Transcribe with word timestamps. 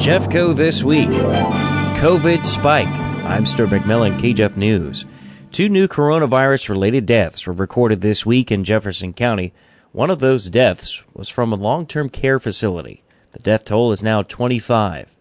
Jeffco 0.00 0.56
this 0.56 0.82
week. 0.82 1.10
COVID 1.10 2.46
spike. 2.46 2.88
I'm 3.26 3.44
Stuart 3.44 3.68
McMillan, 3.68 4.12
KJEF 4.18 4.56
News. 4.56 5.04
Two 5.52 5.68
new 5.68 5.86
coronavirus 5.88 6.70
related 6.70 7.04
deaths 7.04 7.46
were 7.46 7.52
recorded 7.52 8.00
this 8.00 8.24
week 8.24 8.50
in 8.50 8.64
Jefferson 8.64 9.12
County. 9.12 9.52
One 9.92 10.08
of 10.08 10.18
those 10.18 10.48
deaths 10.48 11.02
was 11.12 11.28
from 11.28 11.52
a 11.52 11.56
long 11.56 11.86
term 11.86 12.08
care 12.08 12.40
facility. 12.40 13.02
The 13.32 13.40
death 13.40 13.66
toll 13.66 13.92
is 13.92 14.02
now 14.02 14.22
25. 14.22 15.18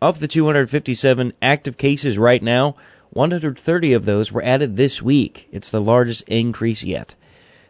Of 0.00 0.20
the 0.20 0.28
257 0.28 1.32
active 1.42 1.76
cases 1.76 2.16
right 2.16 2.40
now, 2.42 2.76
130 3.10 3.92
of 3.94 4.04
those 4.04 4.30
were 4.30 4.44
added 4.44 4.76
this 4.76 5.02
week. 5.02 5.48
It's 5.50 5.72
the 5.72 5.80
largest 5.80 6.22
increase 6.28 6.84
yet. 6.84 7.16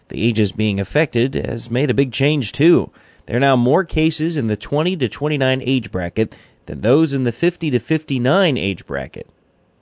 The 0.08 0.22
ages 0.22 0.52
being 0.52 0.78
affected 0.78 1.36
has 1.36 1.70
made 1.70 1.88
a 1.88 1.94
big 1.94 2.12
change 2.12 2.52
too. 2.52 2.92
There 3.26 3.36
are 3.36 3.40
now 3.40 3.56
more 3.56 3.84
cases 3.84 4.36
in 4.36 4.48
the 4.48 4.56
20 4.56 4.96
to 4.96 5.08
29 5.08 5.62
age 5.64 5.90
bracket 5.90 6.34
than 6.66 6.82
those 6.82 7.12
in 7.12 7.24
the 7.24 7.32
50 7.32 7.70
to 7.70 7.78
59 7.78 8.56
age 8.58 8.86
bracket. 8.86 9.28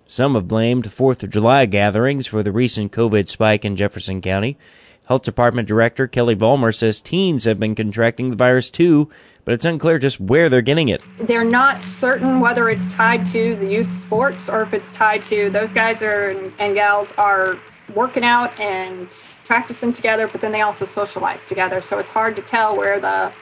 Some 0.06 0.34
have 0.34 0.46
blamed 0.46 0.84
4th 0.84 1.22
of 1.22 1.30
July 1.30 1.66
gatherings 1.66 2.26
for 2.26 2.42
the 2.42 2.52
recent 2.52 2.92
COVID 2.92 3.28
spike 3.28 3.64
in 3.64 3.76
Jefferson 3.76 4.20
County. 4.20 4.58
Health 5.06 5.22
Department 5.22 5.66
Director 5.66 6.06
Kelly 6.06 6.36
Vollmer 6.36 6.74
says 6.74 7.00
teens 7.00 7.44
have 7.44 7.58
been 7.58 7.74
contracting 7.74 8.30
the 8.30 8.36
virus 8.36 8.70
too, 8.70 9.10
but 9.44 9.54
it's 9.54 9.64
unclear 9.64 9.98
just 9.98 10.20
where 10.20 10.48
they're 10.48 10.62
getting 10.62 10.88
it. 10.88 11.02
They're 11.18 11.44
not 11.44 11.80
certain 11.82 12.38
whether 12.38 12.68
it's 12.68 12.86
tied 12.92 13.26
to 13.28 13.56
the 13.56 13.66
youth 13.66 14.00
sports 14.00 14.48
or 14.48 14.62
if 14.62 14.72
it's 14.72 14.92
tied 14.92 15.24
to 15.24 15.50
those 15.50 15.72
guys 15.72 16.00
are, 16.02 16.28
and 16.58 16.74
gals 16.74 17.12
are 17.18 17.58
working 17.94 18.24
out 18.24 18.58
and 18.58 19.08
practicing 19.44 19.92
together, 19.92 20.28
but 20.28 20.40
then 20.40 20.52
they 20.52 20.62
also 20.62 20.86
socialize 20.86 21.44
together. 21.44 21.80
So 21.82 21.98
it's 21.98 22.08
hard 22.08 22.36
to 22.36 22.42
tell 22.42 22.76
where 22.76 23.00
the, 23.00 23.32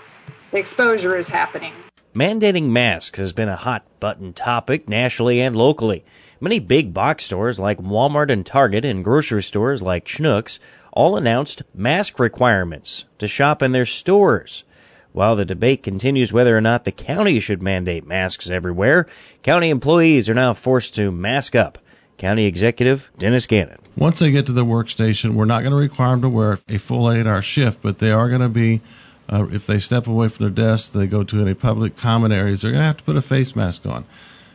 the 0.51 0.59
exposure 0.59 1.17
is 1.17 1.29
happening. 1.29 1.73
Mandating 2.15 2.71
masks 2.71 3.19
has 3.19 3.33
been 3.33 3.49
a 3.49 3.57
hot 3.57 3.85
button 4.01 4.33
topic 4.33 4.89
nationally 4.89 5.41
and 5.41 5.55
locally. 5.55 6.05
Many 6.41 6.59
big 6.59 6.93
box 6.93 7.25
stores 7.25 7.61
like 7.61 7.79
Walmart 7.79 8.31
and 8.31 8.45
Target 8.45 8.85
and 8.85 9.05
grocery 9.05 9.43
stores 9.43 9.81
like 9.81 10.07
Schnucks 10.07 10.59
all 10.93 11.17
announced 11.17 11.63
mask 11.73 12.19
requirements 12.19 13.05
to 13.19 13.29
shop 13.29 13.63
in 13.63 13.73
their 13.73 13.87
stores. 13.87 14.65
While 15.13 15.37
the 15.37 15.45
debate 15.45 15.83
continues 15.83 16.33
whether 16.33 16.57
or 16.57 16.61
not 16.61 16.85
the 16.85 16.93
county 16.93 17.41
should 17.41 17.63
mandate 17.63 18.07
masks 18.07 18.49
everywhere, 18.49 19.07
county 19.43 19.71
employees 19.71 20.29
are 20.29 20.35
now 20.35 20.55
forced 20.55 20.95
to 20.95 21.13
mask 21.13 21.55
up. 21.55 21.79
County 22.17 22.47
Executive 22.47 23.11
Dennis 23.19 23.47
Gannon. 23.47 23.79
Once 24.01 24.19
they 24.19 24.31
get 24.31 24.47
to 24.47 24.53
the 24.53 24.65
workstation, 24.65 25.35
we're 25.35 25.45
not 25.45 25.61
going 25.61 25.73
to 25.73 25.79
require 25.79 26.13
them 26.13 26.23
to 26.23 26.29
wear 26.31 26.59
a 26.71 26.79
full 26.79 27.13
eight 27.13 27.27
hour 27.27 27.43
shift, 27.43 27.83
but 27.83 27.99
they 27.99 28.11
are 28.11 28.31
going 28.31 28.41
to 28.41 28.49
be, 28.49 28.81
uh, 29.29 29.47
if 29.53 29.67
they 29.67 29.79
step 29.79 30.07
away 30.07 30.27
from 30.27 30.47
their 30.47 30.67
desk, 30.67 30.95
they 30.95 31.07
go 31.07 31.23
to 31.23 31.43
any 31.43 31.53
public 31.53 31.99
common 31.99 32.33
areas, 32.33 32.63
they're 32.63 32.71
going 32.71 32.81
to 32.81 32.87
have 32.87 32.97
to 32.97 33.05
put 33.05 33.15
a 33.15 33.21
face 33.21 33.55
mask 33.55 33.85
on. 33.85 34.07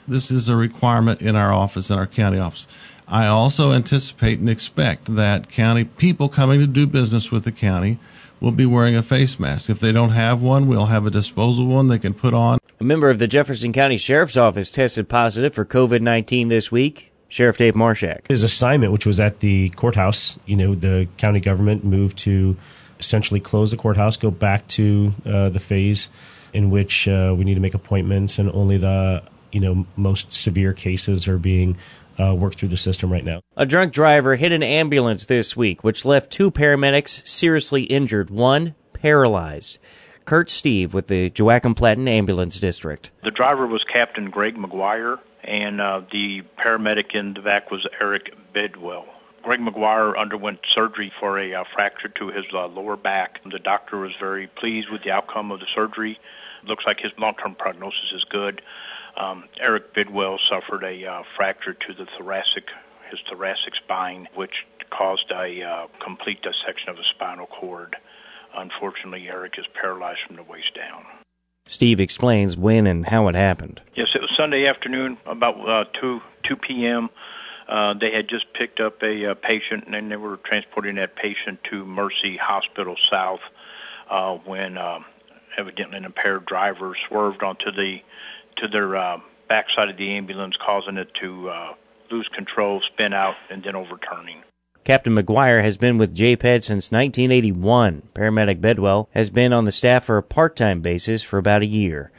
This 0.08 0.32
is 0.32 0.50
a 0.50 0.56
requirement 0.56 1.22
in 1.22 1.36
our 1.36 1.54
office, 1.54 1.92
in 1.92 1.98
our 2.00 2.08
county 2.08 2.40
office. 2.40 2.66
I 3.08 3.28
also 3.28 3.72
anticipate 3.72 4.40
and 4.40 4.50
expect 4.50 5.16
that 5.16 5.52
county 5.52 5.84
people 5.84 6.28
coming 6.28 6.60
to 6.60 6.68
do 6.68 6.88
business 6.88 7.32
with 7.32 7.44
the 7.44 7.52
county 7.52 8.00
will 8.42 8.52
be 8.52 8.66
wearing 8.66 8.96
a 8.96 9.04
face 9.04 9.40
mask. 9.40 9.70
If 9.70 9.80
they 9.80 9.92
don't 9.92 10.10
have 10.10 10.42
one, 10.42 10.68
we'll 10.68 10.88
have 10.88 11.06
a 11.06 11.12
disposable 11.12 11.68
one 11.68 11.88
they 11.88 12.00
can 12.00 12.16
put 12.16 12.34
on. 12.34 12.58
A 12.80 12.84
member 12.84 13.12
of 13.12 13.20
the 13.20 13.28
Jefferson 13.28 13.74
County 13.74 13.98
Sheriff's 14.00 14.38
Office 14.38 14.72
tested 14.72 15.08
positive 15.08 15.54
for 15.54 15.66
COVID 15.66 16.02
19 16.02 16.48
this 16.48 16.72
week. 16.72 17.12
Sheriff 17.36 17.58
Dave 17.58 17.74
Marshak. 17.74 18.30
His 18.30 18.44
assignment, 18.44 18.94
which 18.94 19.06
was 19.06 19.20
at 19.20 19.42
the 19.42 19.68
courthouse, 19.72 20.40
you 20.46 20.56
know, 20.56 20.74
the 20.74 21.06
county 21.18 21.42
government 21.42 21.84
moved 21.84 22.18
to 22.20 22.56
essentially 22.98 23.42
close 23.42 23.72
the 23.72 23.78
courthouse, 23.78 24.16
go 24.16 24.32
back 24.32 24.66
to 24.70 25.12
uh, 25.26 25.50
the 25.50 25.60
phase 25.60 26.08
in 26.54 26.72
which 26.72 27.10
uh, 27.10 27.36
we 27.38 27.44
need 27.44 27.56
to 27.56 27.60
make 27.60 27.74
appointments, 27.74 28.40
and 28.40 28.50
only 28.52 28.78
the 28.78 29.22
you 29.52 29.60
know 29.60 29.86
most 29.98 30.32
severe 30.32 30.72
cases 30.72 31.28
are 31.28 31.38
being 31.38 31.76
uh, 32.18 32.34
worked 32.34 32.58
through 32.58 32.70
the 32.70 32.78
system 32.78 33.12
right 33.12 33.26
now. 33.26 33.42
A 33.58 33.66
drunk 33.66 33.92
driver 33.92 34.38
hit 34.38 34.54
an 34.54 34.64
ambulance 34.64 35.26
this 35.26 35.58
week, 35.58 35.84
which 35.84 36.06
left 36.06 36.32
two 36.32 36.52
paramedics 36.52 37.28
seriously 37.28 37.84
injured, 37.84 38.30
one 38.30 38.76
paralyzed. 38.94 39.78
Kurt 40.26 40.50
Steve 40.50 40.94
with 40.94 41.08
the 41.08 41.32
Joachim 41.36 41.76
Plattin 41.76 42.08
Ambulance 42.08 42.60
District. 42.60 43.12
The 43.24 43.32
driver 43.32 43.68
was 43.68 43.84
Captain 43.84 44.30
Greg 44.30 44.56
McGuire 44.56 45.20
and 45.44 45.80
uh, 45.80 46.02
the 46.12 46.42
paramedic 46.58 47.14
in 47.14 47.36
the 47.36 47.42
back 47.42 47.70
was 47.70 47.86
Eric 48.02 48.34
Bidwell. 48.52 49.06
Greg 49.44 49.60
McGuire 49.60 50.18
underwent 50.18 50.60
surgery 50.68 51.14
for 51.20 51.38
a 51.38 51.54
uh, 51.54 51.64
fracture 51.76 52.08
to 52.10 52.30
his 52.30 52.46
uh, 52.52 52.68
lower 52.68 52.98
back. 52.98 53.40
The 53.46 53.60
doctor 53.60 53.98
was 53.98 54.14
very 54.20 54.48
pleased 54.48 54.90
with 54.90 55.04
the 55.04 55.12
outcome 55.12 55.52
of 55.52 55.60
the 55.60 55.68
surgery. 55.68 56.20
Looks 56.64 56.86
like 56.88 57.00
his 57.00 57.12
long-term 57.20 57.54
prognosis 57.56 58.12
is 58.12 58.24
good. 58.24 58.64
Um, 59.18 59.46
Eric 59.60 59.94
Bidwell 59.94 60.40
suffered 60.40 60.84
a 60.84 61.06
uh, 61.06 61.24
fracture 61.36 61.74
to 61.74 61.94
the 61.94 62.08
thoracic, 62.18 62.70
his 63.12 63.20
thoracic 63.30 63.76
spine, 63.76 64.28
which 64.34 64.66
caused 64.90 65.32
a 65.32 65.62
uh, 65.62 65.88
complete 66.04 66.42
dissection 66.42 66.90
of 66.90 66.98
the 66.98 67.04
spinal 67.04 67.46
cord. 67.46 67.96
Unfortunately, 68.56 69.28
Eric 69.30 69.58
is 69.58 69.66
paralyzed 69.74 70.22
from 70.28 70.36
the 70.36 70.44
waist 70.44 70.74
down. 70.76 71.06
Steve 71.68 72.00
explains 72.00 72.56
when 72.56 72.86
and 72.86 73.08
how 73.08 73.28
it 73.28 73.36
happened. 73.36 73.82
Yes, 73.96 74.16
it 74.16 74.22
was 74.22 74.36
Sunday 74.36 74.68
afternoon, 74.68 75.18
about 75.26 75.68
uh, 75.68 75.86
2, 75.94 76.22
2 76.44 76.56
p.m. 76.58 77.10
Uh, 77.68 77.96
they 77.96 78.12
had 78.12 78.28
just 78.28 78.54
picked 78.54 78.80
up 78.80 79.02
a 79.02 79.32
uh, 79.32 79.34
patient 79.34 79.86
and 79.88 80.12
they 80.12 80.16
were 80.16 80.38
transporting 80.38 80.96
that 80.96 81.16
patient 81.16 81.64
to 81.64 81.84
Mercy 81.84 82.38
Hospital 82.38 82.96
South 83.10 83.40
uh, 84.10 84.36
when 84.46 84.78
uh, 84.78 85.00
evidently 85.58 85.98
an 85.98 86.06
impaired 86.06 86.46
driver 86.46 86.96
swerved 87.08 87.42
onto 87.42 87.72
the 87.72 88.02
to 88.58 88.68
their 88.68 88.96
uh, 88.96 89.20
backside 89.48 89.90
of 89.90 89.98
the 89.98 90.12
ambulance, 90.12 90.56
causing 90.58 90.98
it 90.98 91.14
to 91.16 91.50
uh, 91.50 91.74
lose 92.10 92.28
control, 92.30 92.82
spin 92.82 93.14
out, 93.14 93.36
and 93.50 93.64
then 93.64 93.76
overturning. 93.76 94.44
Captain 94.86 95.16
McGuire 95.16 95.64
has 95.64 95.78
been 95.78 95.98
with 95.98 96.16
JPAD 96.16 96.62
since 96.62 96.92
1981. 96.92 98.04
Paramedic 98.14 98.62
Bedwell 98.62 99.10
has 99.16 99.32
been 99.32 99.52
on 99.52 99.66
the 99.66 99.72
staff 99.72 100.04
for 100.04 100.20
a 100.20 100.24
part-time 100.24 100.82
basis 100.82 101.24
for 101.24 101.40
about 101.40 101.64
a 101.64 101.66
year. 101.66 102.12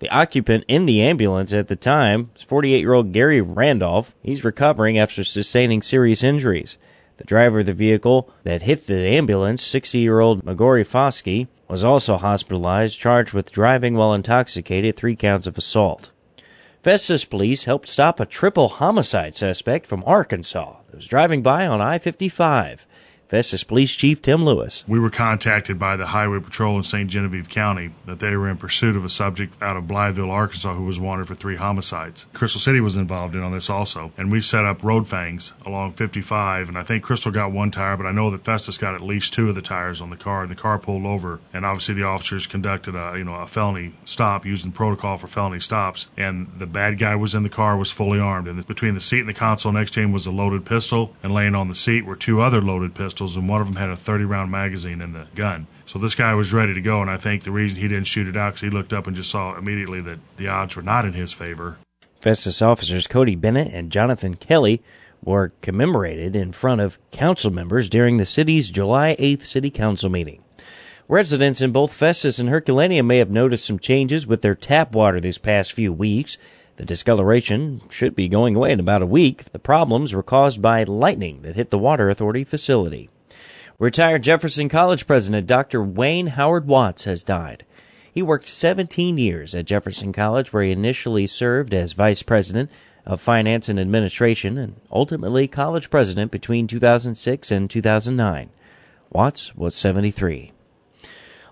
The 0.00 0.10
occupant 0.10 0.64
in 0.66 0.86
the 0.86 1.00
ambulance 1.00 1.52
at 1.52 1.68
the 1.68 1.76
time 1.76 2.32
is 2.34 2.42
48 2.42 2.80
year 2.80 2.92
old 2.92 3.12
Gary 3.12 3.40
Randolph. 3.40 4.16
He's 4.20 4.42
recovering 4.44 4.98
after 4.98 5.22
sustaining 5.22 5.80
serious 5.80 6.24
injuries. 6.24 6.76
The 7.18 7.24
driver 7.24 7.60
of 7.60 7.66
the 7.66 7.72
vehicle 7.72 8.28
that 8.42 8.62
hit 8.62 8.88
the 8.88 8.98
ambulance, 8.98 9.62
60 9.62 9.98
year 9.98 10.18
old 10.18 10.44
Magori 10.44 10.84
Foskey, 10.84 11.46
was 11.68 11.84
also 11.84 12.16
hospitalized, 12.16 12.98
charged 12.98 13.32
with 13.32 13.52
driving 13.52 13.94
while 13.94 14.12
intoxicated, 14.12 14.96
three 14.96 15.14
counts 15.14 15.46
of 15.46 15.56
assault. 15.56 16.10
Festus 16.82 17.24
police 17.24 17.64
helped 17.64 17.88
stop 17.88 18.20
a 18.20 18.26
triple 18.26 18.68
homicide 18.68 19.36
suspect 19.36 19.84
from 19.84 20.04
Arkansas 20.06 20.76
that 20.86 20.96
was 20.96 21.08
driving 21.08 21.42
by 21.42 21.66
on 21.66 21.80
I 21.80 21.98
55. 21.98 22.86
Festus 23.28 23.62
Police 23.62 23.94
Chief 23.94 24.22
Tim 24.22 24.42
Lewis. 24.42 24.84
We 24.88 24.98
were 24.98 25.10
contacted 25.10 25.78
by 25.78 25.98
the 25.98 26.06
Highway 26.06 26.40
Patrol 26.40 26.78
in 26.78 26.82
St. 26.82 27.10
Genevieve 27.10 27.50
County 27.50 27.90
that 28.06 28.20
they 28.20 28.34
were 28.34 28.48
in 28.48 28.56
pursuit 28.56 28.96
of 28.96 29.04
a 29.04 29.10
subject 29.10 29.62
out 29.62 29.76
of 29.76 29.84
Blytheville, 29.84 30.30
Arkansas, 30.30 30.72
who 30.72 30.86
was 30.86 30.98
wanted 30.98 31.26
for 31.26 31.34
three 31.34 31.56
homicides. 31.56 32.26
Crystal 32.32 32.58
City 32.58 32.80
was 32.80 32.96
involved 32.96 33.34
in 33.34 33.42
on 33.42 33.52
this 33.52 33.68
also, 33.68 34.12
and 34.16 34.32
we 34.32 34.40
set 34.40 34.64
up 34.64 34.82
road 34.82 35.06
fangs 35.06 35.52
along 35.66 35.92
55. 35.92 36.70
And 36.70 36.78
I 36.78 36.82
think 36.82 37.04
Crystal 37.04 37.30
got 37.30 37.52
one 37.52 37.70
tire, 37.70 37.98
but 37.98 38.06
I 38.06 38.12
know 38.12 38.30
that 38.30 38.46
Festus 38.46 38.78
got 38.78 38.94
at 38.94 39.02
least 39.02 39.34
two 39.34 39.50
of 39.50 39.54
the 39.54 39.60
tires 39.60 40.00
on 40.00 40.08
the 40.08 40.16
car. 40.16 40.40
And 40.40 40.50
the 40.50 40.54
car 40.54 40.78
pulled 40.78 41.04
over, 41.04 41.38
and 41.52 41.66
obviously 41.66 41.96
the 41.96 42.04
officers 42.04 42.46
conducted 42.46 42.94
a 42.94 43.12
you 43.18 43.24
know 43.24 43.34
a 43.34 43.46
felony 43.46 43.92
stop 44.06 44.46
using 44.46 44.72
protocol 44.72 45.18
for 45.18 45.26
felony 45.26 45.60
stops. 45.60 46.08
And 46.16 46.50
the 46.56 46.66
bad 46.66 46.98
guy 46.98 47.14
was 47.14 47.34
in 47.34 47.42
the 47.42 47.50
car, 47.50 47.76
was 47.76 47.90
fully 47.90 48.18
armed, 48.18 48.48
and 48.48 48.66
between 48.66 48.94
the 48.94 49.00
seat 49.00 49.20
and 49.20 49.28
the 49.28 49.34
console 49.34 49.72
next 49.72 49.90
to 49.92 50.00
him 50.00 50.12
was 50.12 50.26
a 50.26 50.30
loaded 50.30 50.64
pistol, 50.64 51.14
and 51.22 51.34
laying 51.34 51.54
on 51.54 51.68
the 51.68 51.74
seat 51.74 52.06
were 52.06 52.16
two 52.16 52.40
other 52.40 52.62
loaded 52.62 52.94
pistols 52.94 53.17
pistols, 53.18 53.36
and 53.36 53.48
one 53.48 53.60
of 53.60 53.66
them 53.66 53.76
had 53.76 53.90
a 53.90 53.96
30 53.96 54.24
round 54.24 54.50
magazine 54.50 55.00
in 55.00 55.12
the 55.12 55.26
gun. 55.34 55.66
So 55.86 55.98
this 55.98 56.14
guy 56.14 56.34
was 56.34 56.52
ready 56.52 56.72
to 56.74 56.80
go, 56.80 57.00
and 57.00 57.10
I 57.10 57.16
think 57.16 57.42
the 57.42 57.50
reason 57.50 57.80
he 57.80 57.88
didn't 57.88 58.06
shoot 58.06 58.28
it 58.28 58.36
out 58.36 58.54
because 58.54 58.60
he 58.60 58.70
looked 58.70 58.92
up 58.92 59.06
and 59.06 59.16
just 59.16 59.30
saw 59.30 59.56
immediately 59.56 60.00
that 60.02 60.20
the 60.36 60.48
odds 60.48 60.76
were 60.76 60.82
not 60.82 61.04
in 61.04 61.14
his 61.14 61.32
favor. 61.32 61.78
Festus 62.20 62.62
officers 62.62 63.06
Cody 63.06 63.34
Bennett 63.34 63.72
and 63.72 63.90
Jonathan 63.90 64.34
Kelly 64.34 64.82
were 65.24 65.52
commemorated 65.62 66.36
in 66.36 66.52
front 66.52 66.80
of 66.80 66.98
council 67.10 67.50
members 67.50 67.88
during 67.88 68.18
the 68.18 68.24
city's 68.24 68.70
July 68.70 69.16
8th 69.18 69.42
city 69.42 69.70
council 69.70 70.10
meeting. 70.10 70.42
Residents 71.08 71.60
in 71.60 71.72
both 71.72 71.92
Festus 71.92 72.38
and 72.38 72.48
Herculaneum 72.48 73.06
may 73.06 73.18
have 73.18 73.30
noticed 73.30 73.64
some 73.64 73.78
changes 73.78 74.26
with 74.26 74.42
their 74.42 74.54
tap 74.54 74.94
water 74.94 75.18
these 75.18 75.38
past 75.38 75.72
few 75.72 75.92
weeks. 75.92 76.38
The 76.78 76.86
discoloration 76.86 77.80
should 77.90 78.14
be 78.14 78.28
going 78.28 78.54
away 78.54 78.70
in 78.70 78.78
about 78.78 79.02
a 79.02 79.06
week. 79.06 79.42
The 79.50 79.58
problems 79.58 80.14
were 80.14 80.22
caused 80.22 80.62
by 80.62 80.84
lightning 80.84 81.42
that 81.42 81.56
hit 81.56 81.70
the 81.70 81.78
Water 81.78 82.08
Authority 82.08 82.44
facility. 82.44 83.10
Retired 83.80 84.22
Jefferson 84.22 84.68
College 84.68 85.04
president 85.04 85.48
Dr. 85.48 85.82
Wayne 85.82 86.28
Howard 86.28 86.68
Watts 86.68 87.02
has 87.02 87.24
died. 87.24 87.64
He 88.14 88.22
worked 88.22 88.48
17 88.48 89.18
years 89.18 89.56
at 89.56 89.64
Jefferson 89.64 90.12
College 90.12 90.52
where 90.52 90.62
he 90.62 90.70
initially 90.70 91.26
served 91.26 91.74
as 91.74 91.94
vice 91.94 92.22
president 92.22 92.70
of 93.04 93.20
finance 93.20 93.68
and 93.68 93.80
administration 93.80 94.56
and 94.56 94.76
ultimately 94.92 95.48
college 95.48 95.90
president 95.90 96.30
between 96.30 96.68
2006 96.68 97.50
and 97.50 97.68
2009. 97.68 98.50
Watts 99.10 99.52
was 99.56 99.74
73. 99.74 100.52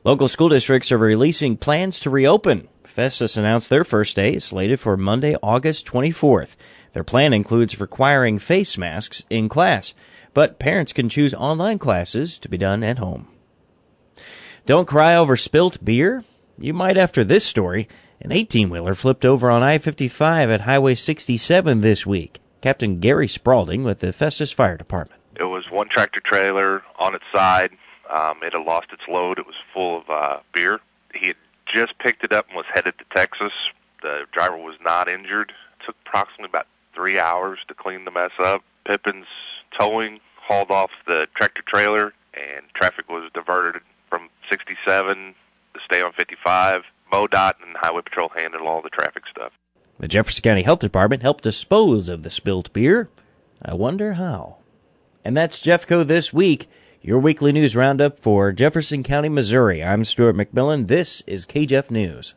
Local 0.06 0.28
school 0.28 0.50
districts 0.50 0.92
are 0.92 0.98
releasing 0.98 1.56
plans 1.56 1.98
to 1.98 2.10
reopen. 2.10 2.68
Festus 2.84 3.36
announced 3.36 3.68
their 3.68 3.82
first 3.82 4.14
day 4.14 4.34
is 4.34 4.44
slated 4.44 4.78
for 4.78 4.96
Monday, 4.96 5.34
August 5.42 5.84
24th. 5.88 6.54
Their 6.92 7.02
plan 7.02 7.32
includes 7.32 7.80
requiring 7.80 8.38
face 8.38 8.78
masks 8.78 9.24
in 9.28 9.48
class, 9.48 9.94
but 10.32 10.60
parents 10.60 10.92
can 10.92 11.08
choose 11.08 11.34
online 11.34 11.80
classes 11.80 12.38
to 12.38 12.48
be 12.48 12.56
done 12.56 12.84
at 12.84 12.98
home. 12.98 13.26
Don't 14.64 14.86
cry 14.86 15.16
over 15.16 15.36
spilt 15.36 15.84
beer? 15.84 16.22
You 16.56 16.72
might 16.72 16.96
after 16.96 17.24
this 17.24 17.44
story. 17.44 17.88
An 18.20 18.30
18 18.30 18.70
wheeler 18.70 18.94
flipped 18.94 19.24
over 19.24 19.50
on 19.50 19.64
I 19.64 19.78
55 19.78 20.50
at 20.50 20.60
Highway 20.60 20.94
67 20.94 21.80
this 21.80 22.06
week. 22.06 22.38
Captain 22.60 23.00
Gary 23.00 23.26
Spaulding 23.26 23.82
with 23.82 23.98
the 23.98 24.12
Festus 24.12 24.52
Fire 24.52 24.76
Department. 24.76 25.20
It 25.34 25.46
was 25.46 25.68
one 25.68 25.88
tractor 25.88 26.20
trailer 26.20 26.84
on 27.00 27.16
its 27.16 27.24
side. 27.34 27.72
Um, 28.10 28.42
it 28.42 28.52
had 28.52 28.62
lost 28.62 28.88
its 28.92 29.02
load. 29.08 29.38
It 29.38 29.46
was 29.46 29.56
full 29.72 29.98
of 29.98 30.10
uh, 30.10 30.38
beer. 30.52 30.80
He 31.14 31.28
had 31.28 31.36
just 31.66 31.98
picked 31.98 32.24
it 32.24 32.32
up 32.32 32.46
and 32.48 32.56
was 32.56 32.66
headed 32.72 32.94
to 32.98 33.04
Texas. 33.14 33.52
The 34.02 34.24
driver 34.32 34.56
was 34.56 34.76
not 34.84 35.08
injured. 35.08 35.50
It 35.50 35.86
took 35.86 35.96
approximately 36.06 36.46
about 36.46 36.66
three 36.94 37.18
hours 37.18 37.58
to 37.68 37.74
clean 37.74 38.04
the 38.04 38.10
mess 38.10 38.32
up. 38.38 38.62
Pippin's 38.84 39.26
towing 39.78 40.20
hauled 40.36 40.70
off 40.70 40.90
the 41.06 41.26
tractor 41.34 41.62
trailer, 41.62 42.12
and 42.34 42.64
traffic 42.74 43.08
was 43.10 43.30
diverted 43.34 43.82
from 44.08 44.28
67 44.48 45.34
to 45.74 45.80
stay 45.84 46.00
on 46.02 46.12
55. 46.12 46.82
MoDOT 47.12 47.54
and 47.66 47.76
Highway 47.76 48.02
Patrol 48.02 48.28
handled 48.28 48.62
all 48.62 48.82
the 48.82 48.90
traffic 48.90 49.24
stuff. 49.30 49.52
The 49.98 50.08
Jefferson 50.08 50.42
County 50.42 50.62
Health 50.62 50.80
Department 50.80 51.22
helped 51.22 51.44
dispose 51.44 52.08
of 52.08 52.22
the 52.22 52.30
spilt 52.30 52.72
beer. 52.72 53.08
I 53.62 53.74
wonder 53.74 54.14
how. 54.14 54.58
And 55.24 55.36
that's 55.36 55.62
Jeffco 55.62 56.06
this 56.06 56.32
week, 56.32 56.68
your 57.06 57.20
weekly 57.20 57.52
news 57.52 57.76
roundup 57.76 58.18
for 58.18 58.50
Jefferson 58.50 59.04
County, 59.04 59.28
Missouri. 59.28 59.80
I'm 59.80 60.04
Stuart 60.04 60.34
McMillan. 60.34 60.88
This 60.88 61.22
is 61.28 61.46
KJEF 61.46 61.88
News. 61.88 62.34